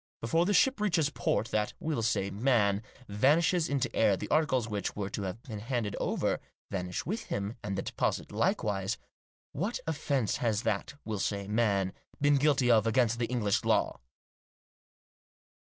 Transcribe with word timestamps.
Before 0.19 0.47
the 0.47 0.53
ship 0.55 0.79
reaches 0.81 1.11
port 1.11 1.49
that, 1.49 1.73
we'll 1.79 2.01
say, 2.01 2.31
man, 2.31 2.81
vanishes 3.07 3.69
into 3.69 3.95
air, 3.95 4.17
the 4.17 4.27
articles 4.29 4.67
which 4.67 4.95
were 4.95 5.11
to 5.11 5.21
have 5.21 5.43
been 5.43 5.59
handed 5.59 5.95
over, 5.99 6.39
vanish 6.71 7.05
with 7.05 7.25
him, 7.25 7.55
and 7.61 7.77
the 7.77 7.83
deposit 7.83 8.31
likewise. 8.31 8.97
What 9.51 9.79
offence 9.85 10.37
has 10.37 10.63
that, 10.63 10.95
we'll 11.05 11.19
say, 11.19 11.47
man, 11.47 11.93
been 12.19 12.37
guilty 12.37 12.71
of 12.71 12.87
against 12.87 13.19
the 13.19 13.27
English 13.27 13.63
law?" 13.63 13.99